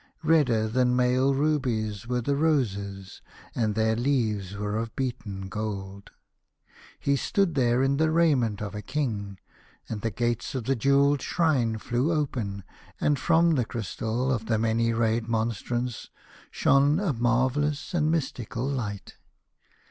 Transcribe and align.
Redder 0.23 0.67
than 0.67 0.95
male 0.95 1.35
rubies 1.35 2.07
were 2.07 2.21
the 2.21 2.35
roses, 2.35 3.21
and 3.53 3.75
their 3.75 3.95
leaves 3.95 4.57
were 4.57 4.75
of 4.75 4.95
beaten 4.95 5.47
gold. 5.47 6.09
He 6.99 7.15
stood 7.15 7.53
there 7.53 7.83
in 7.83 7.97
the 7.97 8.09
raiment 8.09 8.63
of 8.63 8.73
a 8.73 8.81
king, 8.81 9.37
and 9.87 10.01
the 10.01 10.09
gates 10.09 10.55
of 10.55 10.63
the 10.63 10.75
jewelled 10.75 11.21
shrine 11.21 11.77
flew 11.77 12.11
open, 12.11 12.63
and 12.99 13.19
from 13.19 13.51
the 13.51 13.63
crystal 13.65 14.31
of 14.31 14.47
the 14.47 14.57
many 14.57 14.91
rayed 14.91 15.27
mon 15.27 15.49
strance 15.51 16.09
shone 16.49 16.99
a 16.99 17.13
marvellous 17.13 17.93
and 17.93 18.09
mystical 18.09 18.65
light. 18.67 19.17